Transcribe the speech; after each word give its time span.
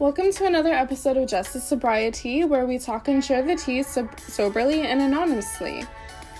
Welcome 0.00 0.32
to 0.32 0.46
another 0.46 0.72
episode 0.72 1.16
of 1.16 1.28
Justice 1.28 1.62
Sobriety, 1.62 2.42
where 2.42 2.66
we 2.66 2.80
talk 2.80 3.06
and 3.06 3.24
share 3.24 3.42
the 3.42 3.54
tea 3.54 3.84
sob- 3.84 4.18
soberly 4.18 4.80
and 4.80 5.00
anonymously. 5.00 5.84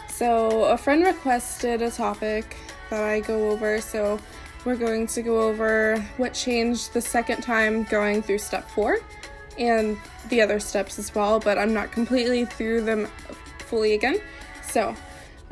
So, 0.08 0.64
a 0.64 0.76
friend 0.76 1.04
requested 1.04 1.80
a 1.80 1.88
topic 1.88 2.56
that 2.90 3.04
I 3.04 3.20
go 3.20 3.52
over, 3.52 3.80
so 3.80 4.18
we're 4.64 4.74
going 4.74 5.06
to 5.06 5.22
go 5.22 5.40
over 5.40 6.04
what 6.16 6.34
changed 6.34 6.94
the 6.94 7.00
second 7.00 7.42
time 7.42 7.84
going 7.84 8.22
through 8.22 8.38
step 8.38 8.68
four 8.70 8.98
and 9.56 9.96
the 10.30 10.42
other 10.42 10.58
steps 10.58 10.98
as 10.98 11.14
well, 11.14 11.38
but 11.38 11.56
I'm 11.56 11.72
not 11.72 11.92
completely 11.92 12.46
through 12.46 12.80
them 12.80 13.06
fully 13.58 13.92
again. 13.94 14.18
So, 14.68 14.96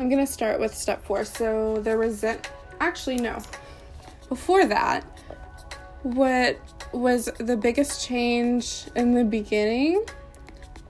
I'm 0.00 0.10
gonna 0.10 0.26
start 0.26 0.58
with 0.58 0.74
step 0.74 1.04
four. 1.04 1.24
So, 1.24 1.76
there 1.76 1.98
was 1.98 2.24
it. 2.24 2.50
actually, 2.80 3.18
no. 3.18 3.38
Before 4.28 4.66
that, 4.66 5.04
what 6.02 6.58
was 6.92 7.26
the 7.38 7.56
biggest 7.56 8.06
change 8.06 8.84
in 8.94 9.14
the 9.14 9.24
beginning 9.24 10.04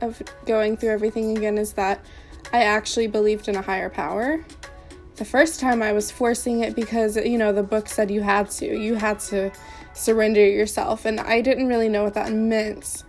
of 0.01 0.21
going 0.47 0.77
through 0.77 0.91
everything 0.91 1.37
again 1.37 1.59
is 1.59 1.73
that 1.75 2.05
I 2.53 2.65
actually 2.65 3.07
believed 3.07 3.49
in 3.49 3.57
a 3.57 3.63
higher 3.63 3.89
power. 3.89 4.45
The 5.17 5.25
first 5.25 5.61
time 5.61 5.83
I 5.83 5.93
was 5.93 6.11
forcing 6.11 6.61
it 6.61 6.75
because, 6.75 7.17
you 7.17 7.39
know, 7.39 7.53
the 7.53 7.63
book 7.63 7.89
said 7.89 8.11
you 8.11 8.23
had 8.23 8.51
to. 8.53 8.67
You 8.67 8.95
had 8.97 9.21
to 9.21 9.53
surrender 9.95 10.45
yourself. 10.45 11.05
And 11.05 11.21
I 11.21 11.41
didn't 11.41 11.69
really 11.69 11.89
know 11.89 12.03
what 12.03 12.15
that 12.15 12.33
meant 12.33 13.05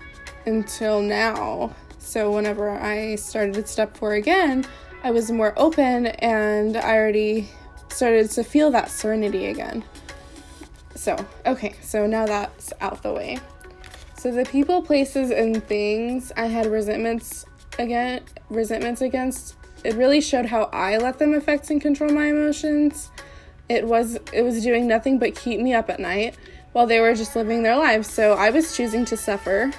until 0.45 1.01
now. 1.01 1.73
So 1.97 2.31
whenever 2.31 2.69
I 2.69 3.15
started 3.15 3.67
step 3.67 3.97
four 3.97 4.13
again, 4.13 4.65
I 5.03 5.11
was 5.11 5.31
more 5.31 5.53
open 5.57 6.07
and 6.07 6.77
I 6.77 6.95
already 6.95 7.49
started 7.89 8.29
to 8.31 8.43
feel 8.43 8.71
that 8.71 8.91
serenity 8.91 9.47
again. 9.47 9.83
So, 11.03 11.17
okay, 11.45 11.75
so 11.81 12.07
now 12.07 12.25
that's 12.25 12.71
out 12.79 13.03
the 13.03 13.11
way. 13.11 13.37
So 14.17 14.31
the 14.31 14.45
people, 14.45 14.81
places, 14.81 15.31
and 15.31 15.61
things 15.61 16.31
I 16.37 16.45
had 16.45 16.65
resentments 16.65 17.45
again 17.77 18.21
resentments 18.49 19.01
against, 19.01 19.55
it 19.83 19.95
really 19.95 20.21
showed 20.21 20.45
how 20.45 20.69
I 20.71 20.95
let 20.95 21.19
them 21.19 21.33
affect 21.33 21.69
and 21.71 21.81
control 21.81 22.09
my 22.09 22.27
emotions. 22.27 23.11
It 23.67 23.85
was 23.85 24.17
it 24.31 24.43
was 24.43 24.63
doing 24.63 24.87
nothing 24.87 25.19
but 25.19 25.35
keep 25.35 25.59
me 25.59 25.73
up 25.73 25.89
at 25.89 25.99
night 25.99 26.37
while 26.71 26.87
they 26.87 27.01
were 27.01 27.13
just 27.15 27.35
living 27.35 27.63
their 27.63 27.75
lives. 27.75 28.09
So 28.09 28.35
I 28.35 28.51
was 28.51 28.73
choosing 28.73 29.03
to 29.03 29.17
suffer 29.17 29.73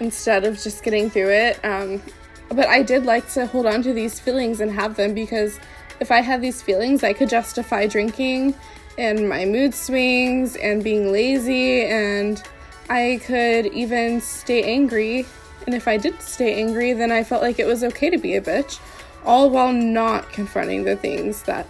instead 0.00 0.44
of 0.44 0.60
just 0.60 0.82
getting 0.82 1.10
through 1.10 1.30
it. 1.30 1.64
Um, 1.64 2.02
but 2.48 2.66
I 2.66 2.82
did 2.82 3.06
like 3.06 3.30
to 3.34 3.46
hold 3.46 3.66
on 3.66 3.84
to 3.84 3.92
these 3.92 4.18
feelings 4.18 4.60
and 4.60 4.72
have 4.72 4.96
them 4.96 5.14
because 5.14 5.60
if 6.00 6.10
I 6.10 6.22
had 6.22 6.42
these 6.42 6.60
feelings, 6.60 7.04
I 7.04 7.12
could 7.12 7.28
justify 7.28 7.86
drinking 7.86 8.56
and 8.98 9.28
my 9.28 9.44
mood 9.44 9.74
swings 9.74 10.56
and 10.56 10.82
being 10.82 11.12
lazy, 11.12 11.84
and 11.84 12.42
I 12.88 13.20
could 13.24 13.66
even 13.66 14.20
stay 14.20 14.62
angry. 14.62 15.26
And 15.66 15.74
if 15.74 15.88
I 15.88 15.96
did 15.96 16.20
stay 16.22 16.54
angry, 16.54 16.92
then 16.92 17.10
I 17.10 17.24
felt 17.24 17.42
like 17.42 17.58
it 17.58 17.66
was 17.66 17.82
okay 17.84 18.10
to 18.10 18.18
be 18.18 18.36
a 18.36 18.40
bitch, 18.40 18.78
all 19.24 19.50
while 19.50 19.72
not 19.72 20.30
confronting 20.30 20.84
the 20.84 20.96
things 20.96 21.42
that 21.42 21.66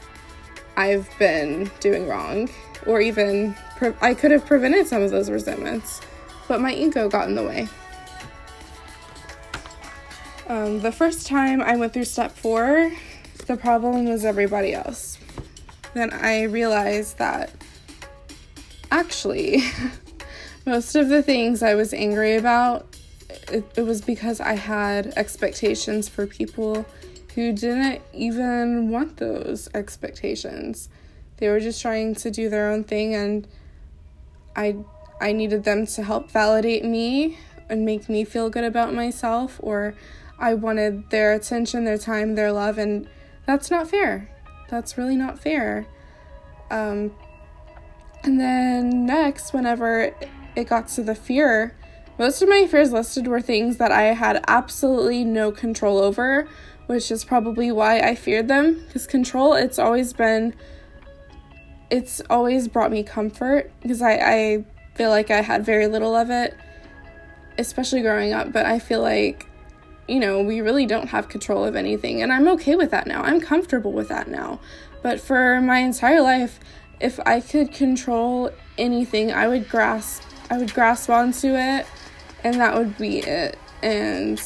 I've 0.76 1.08
been 1.18 1.70
doing 1.80 2.06
wrong, 2.06 2.50
or 2.86 3.00
even 3.00 3.56
pre- 3.76 3.94
I 4.00 4.14
could 4.14 4.30
have 4.30 4.44
prevented 4.44 4.86
some 4.86 5.02
of 5.02 5.10
those 5.10 5.30
resentments, 5.30 6.00
but 6.48 6.60
my 6.60 6.74
ego 6.74 7.08
got 7.08 7.28
in 7.28 7.34
the 7.34 7.42
way. 7.42 7.68
Um, 10.48 10.80
the 10.80 10.92
first 10.92 11.26
time 11.26 11.60
I 11.60 11.76
went 11.76 11.92
through 11.92 12.04
step 12.04 12.30
four, 12.30 12.92
the 13.46 13.56
problem 13.56 14.04
was 14.04 14.24
everybody 14.24 14.74
else 14.74 15.18
then 15.96 16.12
I 16.12 16.42
realized 16.44 17.18
that 17.18 17.50
actually, 18.90 19.62
most 20.66 20.94
of 20.94 21.08
the 21.08 21.22
things 21.22 21.62
I 21.62 21.74
was 21.74 21.92
angry 21.92 22.36
about, 22.36 22.96
it, 23.28 23.64
it, 23.76 23.82
was 23.82 24.00
because 24.00 24.40
I 24.40 24.54
had 24.54 25.12
expectations 25.16 26.08
for 26.08 26.26
people 26.26 26.86
who 27.34 27.52
didn't 27.52 28.02
even 28.12 28.90
want 28.90 29.18
those 29.18 29.68
expectations. 29.74 30.88
They 31.38 31.48
were 31.48 31.60
just 31.60 31.82
trying 31.82 32.14
to 32.16 32.30
do 32.30 32.48
their 32.48 32.70
own 32.70 32.84
thing, 32.84 33.14
and 33.14 33.46
I 34.54 34.76
I 35.20 35.32
needed 35.32 35.64
them 35.64 35.86
to 35.86 36.02
help 36.02 36.30
validate 36.30 36.84
me 36.84 37.38
and 37.68 37.84
make 37.84 38.08
me 38.08 38.24
feel 38.24 38.48
good 38.48 38.64
about 38.64 38.94
myself, 38.94 39.58
or 39.62 39.94
I 40.38 40.54
wanted 40.54 41.10
their 41.10 41.32
attention, 41.32 41.84
their 41.84 41.98
time, 41.98 42.34
their 42.34 42.52
love, 42.52 42.78
and 42.78 43.08
that's 43.46 43.70
not 43.70 43.88
fair. 43.88 44.28
That's 44.68 44.98
really 44.98 45.16
not 45.16 45.38
fair. 45.38 45.86
Um, 46.70 47.12
and 48.24 48.40
then 48.40 49.06
next, 49.06 49.52
whenever 49.52 50.14
it 50.56 50.68
got 50.68 50.88
to 50.88 51.02
the 51.02 51.14
fear, 51.14 51.76
most 52.18 52.42
of 52.42 52.48
my 52.48 52.66
fears 52.66 52.92
listed 52.92 53.26
were 53.28 53.40
things 53.40 53.76
that 53.76 53.92
I 53.92 54.14
had 54.14 54.42
absolutely 54.48 55.24
no 55.24 55.52
control 55.52 55.98
over, 55.98 56.48
which 56.86 57.10
is 57.10 57.24
probably 57.24 57.70
why 57.70 58.00
I 58.00 58.14
feared 58.14 58.48
them. 58.48 58.82
Because 58.86 59.06
control, 59.06 59.54
it's 59.54 59.78
always 59.78 60.12
been, 60.12 60.54
it's 61.90 62.22
always 62.30 62.68
brought 62.68 62.90
me 62.90 63.02
comfort 63.02 63.70
because 63.82 64.02
I, 64.02 64.14
I 64.14 64.64
feel 64.94 65.10
like 65.10 65.30
I 65.30 65.42
had 65.42 65.64
very 65.64 65.86
little 65.86 66.16
of 66.16 66.30
it, 66.30 66.56
especially 67.58 68.00
growing 68.00 68.32
up. 68.32 68.50
But 68.50 68.66
I 68.66 68.78
feel 68.78 69.02
like 69.02 69.46
you 70.08 70.20
know, 70.20 70.40
we 70.40 70.60
really 70.60 70.86
don't 70.86 71.08
have 71.08 71.28
control 71.28 71.64
of 71.64 71.74
anything. 71.76 72.22
And 72.22 72.32
I'm 72.32 72.48
okay 72.48 72.76
with 72.76 72.90
that 72.90 73.06
now. 73.06 73.22
I'm 73.22 73.40
comfortable 73.40 73.92
with 73.92 74.08
that 74.08 74.28
now. 74.28 74.60
But 75.02 75.20
for 75.20 75.60
my 75.60 75.78
entire 75.78 76.20
life, 76.20 76.60
if 77.00 77.20
I 77.26 77.40
could 77.40 77.72
control 77.72 78.50
anything, 78.78 79.32
I 79.32 79.48
would 79.48 79.68
grasp 79.68 80.22
I 80.48 80.58
would 80.58 80.72
grasp 80.72 81.10
onto 81.10 81.54
it 81.54 81.86
and 82.44 82.60
that 82.60 82.76
would 82.76 82.96
be 82.96 83.18
it. 83.18 83.58
And 83.82 84.40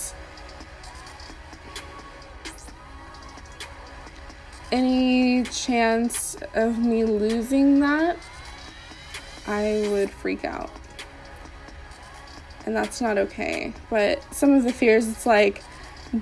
any 4.73 5.43
chance 5.45 6.37
of 6.55 6.79
me 6.79 7.05
losing 7.05 7.81
that, 7.81 8.17
I 9.47 9.87
would 9.91 10.11
freak 10.11 10.45
out 10.45 10.71
and 12.71 12.77
that's 12.77 13.01
not 13.01 13.19
okay. 13.19 13.73
But 13.91 14.23
some 14.33 14.53
of 14.55 14.63
the 14.63 14.73
fears, 14.73 15.09
it's 15.09 15.27
like 15.27 15.61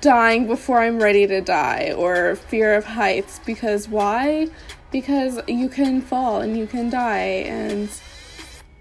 dying 0.00 0.46
before 0.46 0.80
I'm 0.80 0.98
ready 0.98 1.26
to 1.26 1.42
die, 1.42 1.92
or 1.94 2.36
fear 2.36 2.74
of 2.74 2.86
heights, 2.86 3.38
because 3.44 3.86
why? 3.86 4.48
Because 4.90 5.38
you 5.46 5.68
can 5.68 6.00
fall 6.00 6.40
and 6.40 6.56
you 6.56 6.66
can 6.66 6.88
die, 6.88 7.44
and 7.44 7.90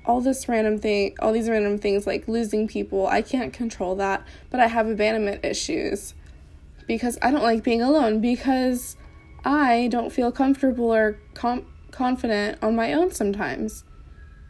all 0.05 0.21
this 0.21 0.47
random 0.47 0.79
thing, 0.79 1.13
all 1.19 1.33
these 1.33 1.49
random 1.49 1.77
things 1.77 2.07
like 2.07 2.29
losing 2.29 2.69
people, 2.69 3.05
I 3.05 3.21
can't 3.21 3.51
control 3.51 3.95
that, 3.95 4.25
but 4.49 4.61
I 4.61 4.67
have 4.67 4.87
abandonment 4.87 5.43
issues 5.43 6.13
because 6.87 7.17
I 7.21 7.31
don't 7.31 7.43
like 7.43 7.65
being 7.65 7.81
alone, 7.81 8.21
because 8.21 8.95
I 9.43 9.89
don't 9.91 10.09
feel 10.09 10.31
comfortable 10.31 10.93
or 10.93 11.19
com- 11.33 11.65
confident 11.91 12.59
on 12.61 12.77
my 12.77 12.93
own 12.93 13.11
sometimes. 13.11 13.83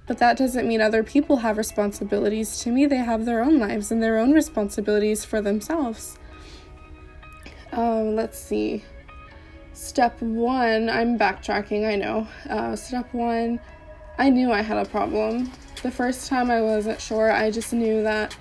But 0.08 0.20
that 0.20 0.38
doesn't 0.38 0.66
mean 0.66 0.80
other 0.80 1.04
people 1.04 1.38
have 1.38 1.58
responsibilities. 1.58 2.60
To 2.62 2.72
me, 2.72 2.86
they 2.86 2.98
have 2.98 3.26
their 3.26 3.44
own 3.44 3.60
lives 3.60 3.92
and 3.92 4.02
their 4.02 4.18
own 4.18 4.32
responsibilities 4.32 5.26
for 5.26 5.42
themselves. 5.42 6.18
Um, 7.74 8.16
let's 8.16 8.40
see. 8.40 8.84
Step 9.74 10.20
one, 10.22 10.90
I'm 10.90 11.20
backtracking, 11.20 11.86
I 11.86 11.96
know. 11.98 12.28
Uh, 12.50 12.76
step 12.78 13.14
one, 13.14 13.60
I 14.18 14.30
knew 14.30 14.52
I 14.52 14.62
had 14.62 14.78
a 14.78 14.90
problem. 14.90 15.52
The 15.84 15.92
first 15.92 16.30
time 16.30 16.50
I 16.50 16.62
wasn't 16.62 17.02
sure, 17.02 17.32
I 17.32 17.52
just 17.52 17.74
knew 17.74 18.02
that 18.04 18.36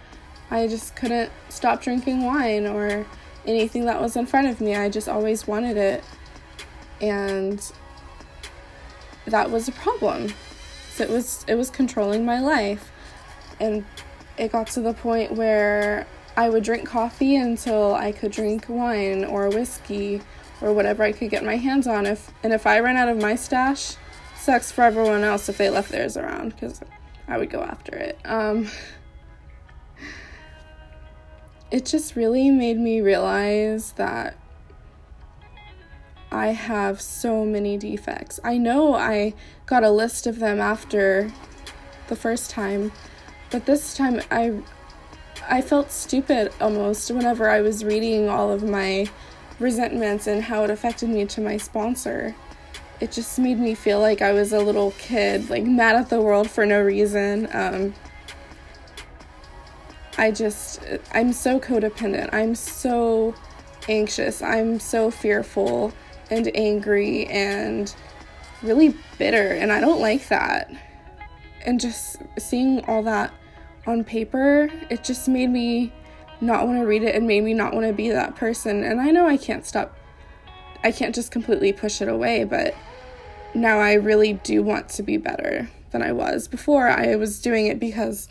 I 0.51 0.69
just 0.69 0.95
couldn't 0.95 1.33
stop 1.49 1.83
drinking 1.83 2.25
wine 2.25 2.67
or 2.67 3.05
anything 3.45 3.85
that 3.87 4.01
was 4.01 4.17
in 4.17 4.25
front 4.25 4.47
of 4.47 4.61
me. 4.61 4.77
I 4.77 4.89
just 4.89 5.09
always 5.09 5.47
wanted 5.47 5.77
it. 5.77 6.05
And 7.01 7.61
that 9.27 9.51
was 9.51 9.69
a 9.69 9.73
problem 9.73 10.33
it 11.01 11.09
was 11.09 11.45
it 11.49 11.55
was 11.55 11.71
controlling 11.71 12.25
my 12.25 12.41
life. 12.41 12.91
And 13.61 13.85
it 14.37 14.53
got 14.53 14.67
to 14.69 14.81
the 14.81 14.93
point 14.93 15.33
where 15.33 16.07
I 16.37 16.51
would 16.51 16.63
drink 16.63 16.87
coffee 16.87 17.37
until 17.37 17.95
I 17.95 18.13
could 18.13 18.33
drink 18.33 18.67
wine 18.69 19.25
or 19.25 19.49
whiskey 19.49 20.21
or 20.61 20.73
whatever 20.73 21.03
I 21.03 21.13
could 21.13 21.31
get 21.31 21.45
my 21.45 21.57
hands 21.57 21.87
on. 21.87 22.07
If 22.07 22.31
and 22.43 22.53
if 22.53 22.67
I 22.67 22.81
ran 22.81 22.97
out 22.97 23.09
of 23.09 23.21
my 23.21 23.35
stash 23.35 23.97
sucks 24.37 24.71
for 24.71 24.83
everyone 24.83 25.25
else 25.25 25.49
if 25.49 25.59
they 25.59 25.71
left 25.71 25.91
theirs 25.91 26.17
around 26.17 26.51
because 26.51 26.81
I 27.27 27.39
would 27.39 27.51
go 27.51 27.63
after 27.63 27.97
it. 27.97 28.19
Um, 28.25 28.69
it 31.71 31.85
just 31.85 32.15
really 32.15 32.51
made 32.51 32.79
me 32.79 33.01
realize 33.01 33.93
that 33.93 34.37
I 36.37 36.49
have 36.49 37.01
so 37.01 37.45
many 37.45 37.79
defects. 37.79 38.39
I 38.45 38.59
know 38.59 38.95
I 38.95 39.33
got 39.65 39.83
a 39.83 39.91
list 39.91 40.27
of 40.27 40.39
them 40.39 40.61
after 40.61 41.33
the 42.09 42.17
first 42.17 42.51
time, 42.51 42.93
but 43.51 43.67
this 43.67 43.97
time 43.97 44.21
I 44.31 44.61
I 45.49 45.63
felt 45.63 45.91
stupid 45.91 46.53
almost 46.61 47.11
whenever 47.11 47.49
I 47.49 47.61
was 47.61 47.85
reading 47.85 48.29
all 48.29 48.53
of 48.53 48.63
my 48.63 49.09
resentments 49.59 50.27
and 50.27 50.43
how 50.43 50.65
it 50.65 50.71
affected 50.71 51.09
me 51.09 51.25
to 51.27 51.41
my 51.41 51.57
sponsor. 51.57 52.35
It 53.01 53.13
just 53.13 53.39
made 53.39 53.59
me 53.59 53.75
feel 53.75 54.01
like 54.01 54.21
I 54.23 54.33
was 54.33 54.53
a 54.53 54.59
little 54.61 54.91
kid, 54.93 55.49
like 55.49 55.65
mad 55.65 55.97
at 55.97 56.11
the 56.11 56.21
world 56.21 56.51
for 56.51 56.67
no 56.67 56.83
reason. 56.83 57.49
Um, 57.53 57.95
I 60.19 60.31
just, 60.31 60.81
I'm 61.13 61.33
so 61.33 61.61
codependent. 61.61 62.31
I'm 62.33 62.55
so 62.55 63.35
anxious. 63.89 64.43
I'm 64.43 64.81
so 64.81 65.11
fearful 65.11 65.93
and 66.31 66.51
angry 66.55 67.27
and 67.27 67.95
really 68.63 68.95
bitter. 69.19 69.53
And 69.53 69.73
I 69.73 69.81
don't 69.81 70.01
like 70.01 70.29
that. 70.29 70.71
And 71.65 71.81
just 71.81 72.17
seeing 72.39 72.85
all 72.87 73.03
that 73.05 73.33
on 73.87 74.05
paper, 74.05 74.71
it 74.91 75.05
just 75.05 75.29
made 75.29 75.51
me 75.51 75.93
not 76.41 76.67
want 76.67 76.81
to 76.81 76.87
read 76.87 77.03
it 77.03 77.15
and 77.15 77.27
made 77.27 77.43
me 77.43 77.55
not 77.55 77.73
want 77.73 77.87
to 77.87 77.93
be 77.93 78.11
that 78.11 78.37
person. 78.37 78.85
And 78.85 79.01
I 79.01 79.11
know 79.11 79.27
I 79.27 79.37
can't 79.37 79.65
stop, 79.65 79.97
I 80.85 80.93
can't 80.93 81.15
just 81.15 81.31
completely 81.31 81.73
push 81.73 82.01
it 82.01 82.09
away, 82.09 82.45
but 82.45 82.75
now 83.55 83.79
I 83.79 83.95
really 83.95 84.35
do 84.35 84.63
want 84.63 84.89
to 84.91 85.03
be 85.03 85.17
better 85.17 85.69
than 85.91 86.03
I 86.03 86.13
was. 86.13 86.47
Before 86.47 86.89
I 86.89 87.17
was 87.17 87.41
doing 87.41 87.67
it 87.67 87.81
because 87.81 88.29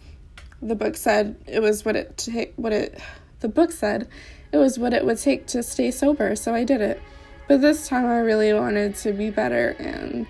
the 0.62 0.76
book 0.76 0.96
said 0.96 1.36
it 1.48 1.60
was 1.62 1.84
what 1.84 1.96
it 1.96 2.18
ta- 2.18 2.52
what 2.56 2.74
it 2.74 3.00
the 3.40 3.50
book 3.50 3.72
said 3.72 4.08
it 4.52 4.58
was 4.58 4.80
what 4.80 4.94
it 4.94 5.06
would 5.06 5.18
take 5.18 5.48
to 5.48 5.64
stay 5.64 5.92
sober, 5.92 6.36
so 6.36 6.54
I 6.54 6.64
did 6.64 6.82
it. 6.82 7.02
But 7.48 7.62
this 7.62 7.88
time 7.88 8.06
I 8.06 8.20
really 8.20 8.54
wanted 8.54 8.96
to 8.96 9.14
be 9.14 9.30
better 9.30 9.76
and 9.80 10.28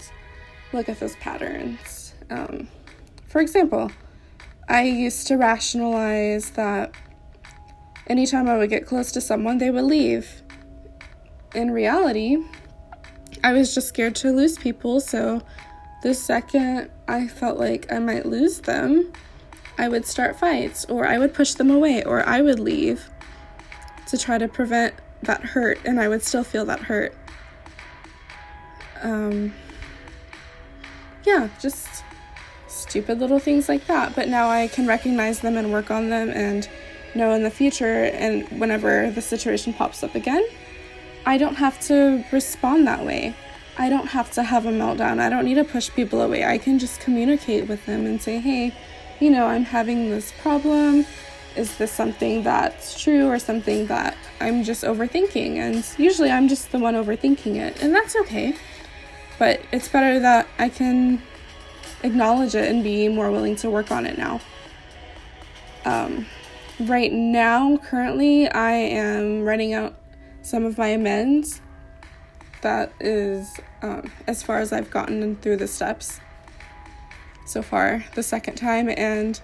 look 0.74 0.90
at 0.90 1.00
those 1.00 1.16
patterns. 1.18 2.14
Um, 2.30 2.68
for 3.28 3.40
example, 3.40 3.92
I 4.68 4.84
used 4.84 5.28
to 5.28 5.38
rationalize 5.38 6.52
that 6.52 6.94
anytime 8.08 8.50
I 8.50 8.58
would 8.58 8.70
get 8.70 8.86
close 8.86 9.12
to 9.14 9.22
someone, 9.22 9.60
they 9.60 9.72
would 9.72 9.86
leave. 9.86 10.44
In 11.54 11.72
reality, 11.72 12.38
I 13.44 13.54
was 13.54 13.74
just 13.74 13.88
scared 13.88 14.16
to 14.16 14.32
lose 14.32 14.58
people, 14.58 15.00
so 15.00 15.42
the 16.04 16.14
second 16.14 16.90
I 17.08 17.28
felt 17.28 17.58
like 17.58 17.92
I 17.92 18.00
might 18.00 18.26
lose 18.26 18.60
them, 18.60 19.14
I 19.78 19.88
would 19.88 20.06
start 20.06 20.38
fights, 20.38 20.86
or 20.86 21.06
I 21.06 21.18
would 21.18 21.34
push 21.34 21.54
them 21.54 21.70
away, 21.70 22.04
or 22.04 22.28
I 22.28 22.42
would 22.42 22.60
leave 22.60 23.10
to 24.08 24.18
try 24.18 24.38
to 24.38 24.48
prevent 24.48 24.94
that 25.24 25.42
hurt, 25.42 25.80
and 25.86 26.00
I 26.00 26.08
would 26.08 26.24
still 26.24 26.44
feel 26.44 26.66
that 26.66 26.80
hurt. 26.80 27.16
Um, 29.02 29.54
yeah, 31.26 31.50
just 31.60 32.04
stupid 32.68 33.20
little 33.20 33.40
things 33.40 33.68
like 33.68 33.88
that. 33.88 34.16
But 34.16 34.30
now 34.30 34.50
I 34.50 34.68
can 34.68 34.88
recognize 34.88 35.40
them 35.40 35.58
and 35.58 35.72
work 35.72 35.92
on 35.92 36.10
them 36.10 36.30
and 36.30 36.68
know 37.16 37.34
in 37.34 37.44
the 37.44 37.50
future 37.50 38.06
and 38.06 38.48
whenever 38.60 39.10
the 39.12 39.22
situation 39.22 39.74
pops 39.74 40.04
up 40.04 40.16
again, 40.16 40.46
I 41.26 41.38
don't 41.38 41.56
have 41.56 41.80
to 41.88 42.24
respond 42.32 42.88
that 42.88 43.06
way. 43.06 43.36
I 43.78 43.90
don't 43.90 44.08
have 44.08 44.32
to 44.34 44.44
have 44.44 44.66
a 44.66 44.72
meltdown. 44.72 45.20
I 45.20 45.30
don't 45.30 45.46
need 45.46 45.56
to 45.56 45.64
push 45.64 45.90
people 45.90 46.22
away. 46.22 46.46
I 46.46 46.58
can 46.58 46.80
just 46.80 47.00
communicate 47.02 47.68
with 47.68 47.86
them 47.86 48.06
and 48.06 48.22
say, 48.22 48.40
hey, 48.40 48.74
you 49.20 49.30
know, 49.30 49.48
I'm 49.48 49.66
having 49.66 50.10
this 50.10 50.32
problem. 50.42 51.06
Is 51.56 51.78
this 51.78 51.92
something 51.92 52.44
that's 52.44 53.02
true 53.02 53.28
or 53.28 53.40
something 53.40 53.88
that 53.88 54.18
I'm 54.42 54.64
just 54.64 54.84
overthinking? 54.84 55.56
And 55.56 55.86
usually 55.98 56.30
I'm 56.30 56.48
just 56.48 56.72
the 56.72 56.80
one 56.80 56.96
overthinking 56.96 57.56
it, 57.56 57.82
and 57.82 57.96
that's 57.96 58.16
okay. 58.16 58.56
But 59.40 59.62
it's 59.72 59.88
better 59.88 60.20
that 60.20 60.48
I 60.60 60.70
can 60.70 61.22
acknowledge 62.04 62.56
it 62.56 62.70
and 62.70 62.84
be 62.84 63.08
more 63.08 63.32
willing 63.32 63.56
to 63.58 63.70
work 63.70 63.92
on 63.92 64.06
it 64.06 64.18
now. 64.18 64.42
Um, 65.86 66.26
right 66.80 67.12
now, 67.12 67.78
currently, 67.78 68.50
I 68.50 68.72
am 68.72 69.44
writing 69.44 69.74
out 69.74 69.96
some 70.42 70.66
of 70.66 70.78
my 70.78 70.88
amends. 70.88 71.62
That 72.62 72.92
is 73.00 73.60
um, 73.82 74.12
as 74.28 74.42
far 74.42 74.60
as 74.60 74.74
I've 74.74 74.90
gotten 74.90 75.36
through 75.38 75.58
the 75.58 75.68
steps 75.68 76.20
so 77.46 77.62
far, 77.62 78.04
the 78.16 78.24
second 78.24 78.56
time, 78.56 78.90
and 78.90 79.40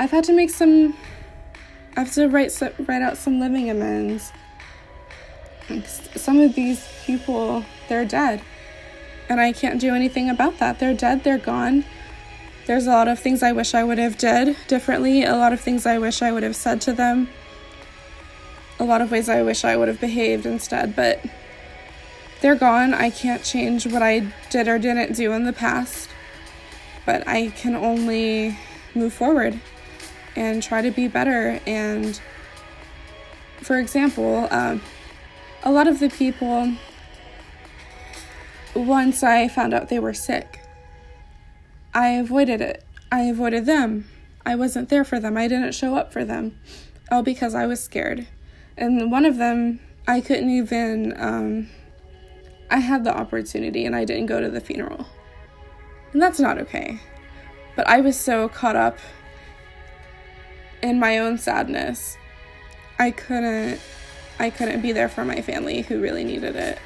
I've 0.00 0.10
had 0.10 0.24
to 0.24 0.32
make 0.32 0.48
some. 0.48 0.96
I 1.94 2.00
have 2.00 2.12
to 2.14 2.26
write 2.28 2.58
write 2.88 3.02
out 3.02 3.18
some 3.18 3.38
living 3.38 3.68
amends. 3.68 4.32
Some 6.16 6.40
of 6.40 6.54
these 6.54 6.88
people, 7.04 7.64
they're 7.88 8.06
dead, 8.06 8.40
and 9.28 9.40
I 9.40 9.52
can't 9.52 9.78
do 9.78 9.94
anything 9.94 10.30
about 10.30 10.58
that. 10.58 10.78
They're 10.78 10.94
dead. 10.94 11.22
They're 11.22 11.36
gone. 11.36 11.84
There's 12.66 12.86
a 12.86 12.90
lot 12.90 13.08
of 13.08 13.18
things 13.18 13.42
I 13.42 13.52
wish 13.52 13.74
I 13.74 13.84
would 13.84 13.98
have 13.98 14.16
did 14.16 14.56
differently. 14.68 15.22
A 15.24 15.36
lot 15.36 15.52
of 15.52 15.60
things 15.60 15.84
I 15.84 15.98
wish 15.98 16.22
I 16.22 16.32
would 16.32 16.44
have 16.44 16.56
said 16.56 16.80
to 16.82 16.94
them. 16.94 17.28
A 18.78 18.84
lot 18.84 19.02
of 19.02 19.10
ways 19.10 19.28
I 19.28 19.42
wish 19.42 19.64
I 19.64 19.76
would 19.76 19.88
have 19.88 20.00
behaved 20.00 20.46
instead, 20.46 20.96
but 20.96 21.22
they're 22.40 22.56
gone. 22.56 22.94
I 22.94 23.10
can't 23.10 23.44
change 23.44 23.86
what 23.86 24.02
I 24.02 24.32
did 24.48 24.66
or 24.66 24.78
didn't 24.78 25.14
do 25.14 25.32
in 25.32 25.44
the 25.44 25.52
past 25.52 26.08
but 27.04 27.26
I 27.26 27.48
can 27.48 27.74
only 27.74 28.56
move 28.94 29.12
forward 29.12 29.60
and 30.36 30.62
try 30.62 30.82
to 30.82 30.90
be 30.90 31.08
better. 31.08 31.60
And 31.66 32.20
for 33.58 33.78
example, 33.78 34.48
um, 34.50 34.80
a 35.62 35.70
lot 35.70 35.86
of 35.86 36.00
the 36.00 36.08
people, 36.08 36.72
once 38.74 39.22
I 39.22 39.48
found 39.48 39.74
out 39.74 39.88
they 39.88 39.98
were 39.98 40.14
sick, 40.14 40.60
I 41.92 42.08
avoided 42.10 42.60
it. 42.60 42.84
I 43.12 43.22
avoided 43.22 43.66
them. 43.66 44.08
I 44.46 44.54
wasn't 44.54 44.88
there 44.88 45.04
for 45.04 45.20
them. 45.20 45.36
I 45.36 45.48
didn't 45.48 45.72
show 45.72 45.96
up 45.96 46.12
for 46.12 46.24
them, 46.24 46.58
all 47.10 47.22
because 47.22 47.54
I 47.54 47.66
was 47.66 47.82
scared. 47.82 48.26
And 48.76 49.10
one 49.10 49.26
of 49.26 49.36
them, 49.36 49.80
I 50.08 50.20
couldn't 50.20 50.50
even, 50.50 51.14
um, 51.20 51.68
I 52.70 52.78
had 52.78 53.04
the 53.04 53.14
opportunity 53.14 53.84
and 53.84 53.94
I 53.94 54.04
didn't 54.04 54.26
go 54.26 54.40
to 54.40 54.48
the 54.48 54.60
funeral. 54.60 55.06
And 56.12 56.22
that's 56.22 56.40
not 56.40 56.58
okay. 56.58 57.00
But 57.76 57.86
I 57.88 58.00
was 58.00 58.18
so 58.18 58.48
caught 58.48 58.76
up 58.76 58.98
in 60.82 60.98
my 60.98 61.18
own 61.18 61.38
sadness. 61.38 62.16
I 62.98 63.10
couldn't 63.10 63.80
I 64.38 64.50
couldn't 64.50 64.80
be 64.80 64.92
there 64.92 65.08
for 65.08 65.24
my 65.24 65.42
family 65.42 65.82
who 65.82 66.00
really 66.00 66.24
needed 66.24 66.56
it. 66.56 66.78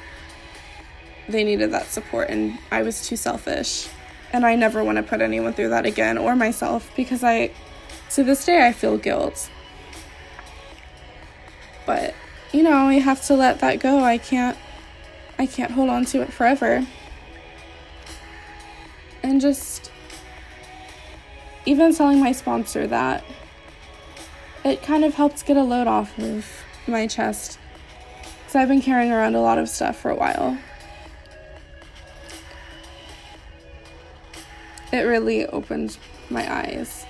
They 1.27 1.43
needed 1.43 1.71
that 1.71 1.87
support 1.87 2.29
and 2.29 2.57
I 2.71 2.81
was 2.83 3.07
too 3.07 3.15
selfish. 3.15 3.87
And 4.33 4.45
I 4.45 4.55
never 4.55 4.83
want 4.83 4.97
to 4.97 5.03
put 5.03 5.21
anyone 5.21 5.53
through 5.53 5.69
that 5.69 5.85
again 5.85 6.17
or 6.17 6.35
myself 6.35 6.91
because 6.95 7.23
I 7.23 7.51
to 8.11 8.23
this 8.23 8.45
day 8.45 8.67
I 8.67 8.73
feel 8.73 8.97
guilt. 8.97 9.49
But 11.85 12.13
you 12.51 12.63
know, 12.63 12.87
I 12.87 12.95
have 12.95 13.21
to 13.27 13.35
let 13.35 13.59
that 13.59 13.79
go. 13.79 13.99
I 14.03 14.17
can't 14.17 14.57
I 15.37 15.45
can't 15.45 15.71
hold 15.71 15.89
on 15.89 16.05
to 16.05 16.21
it 16.21 16.31
forever 16.31 16.85
and 19.25 19.41
just 19.41 19.91
even 21.65 21.93
telling 21.95 22.19
my 22.19 22.31
sponsor 22.31 22.85
that 22.87 23.23
it 24.65 24.81
kind 24.81 25.05
of 25.05 25.13
helped 25.13 25.45
get 25.45 25.55
a 25.55 25.63
load 25.63 25.85
off 25.85 26.17
of 26.17 26.45
my 26.87 27.05
chest 27.05 27.59
because 28.39 28.55
I've 28.55 28.67
been 28.67 28.81
carrying 28.81 29.11
around 29.11 29.35
a 29.35 29.41
lot 29.41 29.59
of 29.59 29.69
stuff 29.69 29.95
for 29.95 30.09
a 30.09 30.15
while. 30.15 30.57
It 34.91 35.01
really 35.01 35.45
opened 35.45 35.97
my 36.31 36.51
eyes. 36.51 37.05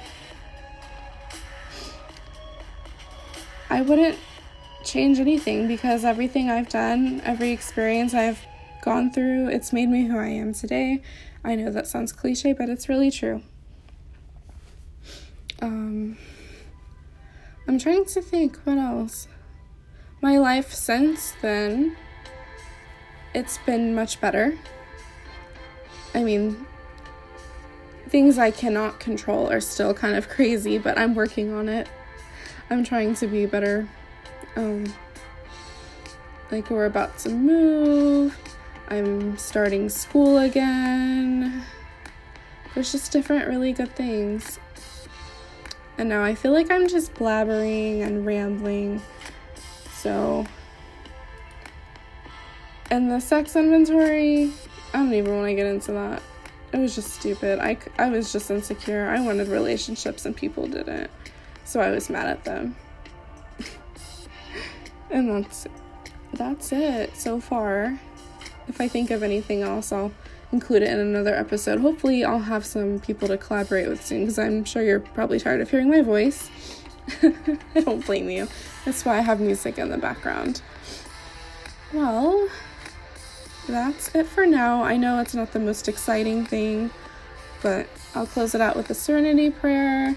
I 3.70 3.82
wouldn't 3.82 4.18
change 4.84 5.20
anything 5.20 5.68
because 5.68 6.04
everything 6.04 6.50
I've 6.50 6.70
done, 6.70 7.22
every 7.24 7.52
experience 7.52 8.14
I've 8.14 8.40
gone 8.82 9.12
through, 9.12 9.48
it's 9.48 9.72
made 9.72 9.90
me 9.90 10.06
who 10.06 10.18
I 10.18 10.28
am 10.28 10.54
today. 10.54 11.02
I 11.44 11.56
know 11.56 11.72
that 11.72 11.88
sounds 11.88 12.12
cliche, 12.12 12.52
but 12.54 12.70
it's 12.70 12.90
really 12.90 13.12
true. 13.12 13.42
Um, 15.62 16.18
I'm 17.68 17.80
trying 17.80 18.06
to 18.06 18.22
think 18.22 18.58
what 18.64 18.78
else. 18.78 19.28
My 20.22 20.38
life 20.38 20.74
since 20.74 21.34
then, 21.42 21.96
it's 23.34 23.58
been 23.60 23.96
much 23.96 24.22
better. 24.22 24.58
I 26.14 26.24
mean, 26.24 26.66
things 28.10 28.38
I 28.38 28.52
cannot 28.52 29.00
control 29.00 29.52
are 29.52 29.62
still 29.62 29.94
kind 29.94 30.16
of 30.16 30.30
crazy, 30.30 30.78
but 30.78 30.98
I'm 30.98 31.16
working 31.16 31.54
on 31.54 31.70
it. 31.70 31.88
I'm 32.70 32.84
trying 32.84 33.16
to 33.16 33.28
be 33.28 33.46
better. 33.46 33.88
Um, 34.56 34.94
like, 36.52 36.70
we're 36.70 36.86
about 36.86 37.18
to 37.20 37.30
move 37.30 38.36
I'm 38.88 39.36
starting 39.38 39.90
school 39.90 40.38
again. 40.38 41.64
There's 42.74 42.92
just 42.92 43.12
different 43.12 43.48
really 43.48 43.74
good 43.74 43.96
things. 43.96 44.60
And 45.98 46.10
now 46.10 46.24
I 46.24 46.36
feel 46.36 46.52
like 46.52 46.70
I'm 46.70 46.88
just 46.88 47.14
blabbering 47.14 48.02
and 48.02 48.26
rambling. 48.26 49.02
So, 49.94 50.46
and 52.92 53.10
the 53.10 53.20
sex 53.20 53.56
inventory, 53.56 54.52
I 54.94 54.98
don't 54.98 55.14
even 55.14 55.36
want 55.36 55.48
to 55.48 55.56
get 55.56 55.66
into 55.66 55.94
that. 55.94 56.22
It 56.74 56.78
was 56.78 56.96
just 56.96 57.12
stupid. 57.12 57.60
I, 57.60 57.78
I 57.98 58.10
was 58.10 58.32
just 58.32 58.52
insecure. 58.52 59.08
I 59.08 59.22
wanted 59.22 59.48
relationships 59.48 60.26
and 60.26 60.36
people 60.36 60.68
didn't. 60.68 61.10
So 61.64 61.80
I 61.80 61.92
was 61.92 62.10
mad 62.10 62.28
at 62.28 62.44
them. 62.44 62.76
and 65.10 65.30
that's 65.44 65.68
that's 66.34 66.74
it 66.74 67.16
so 67.16 67.40
far 67.40 67.98
if 68.68 68.82
I 68.82 68.88
think 68.88 69.12
of 69.12 69.24
anything 69.24 69.62
else, 69.62 69.92
I'll 69.92 70.12
include 70.52 70.84
it 70.84 70.90
in 70.90 71.00
another 71.00 71.36
episode. 71.36 71.80
Hopefully, 71.80 72.24
I'll 72.24 72.40
have 72.40 72.66
some 72.66 73.00
people 73.00 73.28
to 73.28 73.38
collaborate 73.38 73.88
with 73.88 74.06
soon 74.06 74.22
because 74.22 74.40
I'm 74.40 74.64
sure 74.64 74.82
you're 74.82 75.00
probably 75.00 75.40
tired 75.40 75.62
of 75.62 75.70
hearing 75.70 75.90
my 75.90 76.02
voice. 76.02 76.50
I 77.22 77.34
don't 77.82 78.06
blame 78.06 78.30
you. 78.30 78.48
That's 78.84 79.06
why 79.06 79.18
I 79.18 79.22
have 79.22 79.40
music 79.40 79.78
in 79.78 79.90
the 79.90 79.98
background. 79.98 80.62
Well, 81.94 82.50
that's 83.68 84.14
it 84.14 84.26
for 84.26 84.46
now. 84.46 84.84
I 84.84 84.98
know 84.98 85.20
it's 85.20 85.36
not 85.36 85.52
the 85.52 85.60
most 85.60 85.88
exciting 85.88 86.46
thing, 86.46 86.92
but 87.62 87.88
I'll 88.14 88.28
close 88.28 88.56
it 88.56 88.62
out 88.62 88.76
with 88.76 88.90
a 88.90 88.96
serenity 88.96 89.50
prayer. 89.50 90.16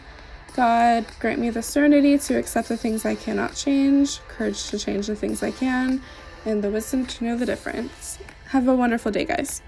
God, 0.55 1.07
grant 1.21 1.39
me 1.39 1.51
the 1.51 1.63
serenity 1.63 2.19
to 2.19 2.37
accept 2.37 2.69
the 2.69 2.77
things 2.77 3.05
I 3.05 3.15
cannot 3.15 3.55
change, 3.55 4.21
courage 4.29 4.69
to 4.71 4.79
change 4.79 5.07
the 5.07 5.15
things 5.15 5.43
I 5.43 5.51
can, 5.51 6.03
and 6.45 6.65
the 6.65 6.71
wisdom 6.71 7.07
to 7.07 7.25
know 7.25 7.37
the 7.37 7.47
difference. 7.47 8.19
Have 8.49 8.67
a 8.67 8.75
wonderful 8.75 9.13
day, 9.13 9.25
guys. 9.25 9.63